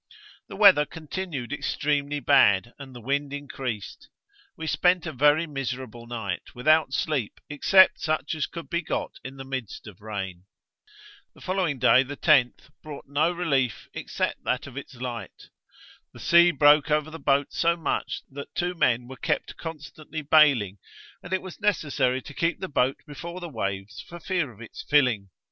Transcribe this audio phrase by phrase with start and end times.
[0.47, 4.09] The weather continued extremely bad, and the wind increased;
[4.57, 9.37] we spent a very miserable night, without sleep, except such as could be got in
[9.37, 10.45] the midst of rain.'
[11.35, 15.49] The following day, the 10th, brought no relief, except that of its light.
[16.13, 20.79] The sea broke over the boat so much, that two men were kept constantly baling;
[21.21, 24.81] and it was necessary to keep the boat before the waves for fear of its
[24.81, 25.29] filling.